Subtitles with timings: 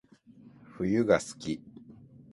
[0.79, 1.61] 冬が好き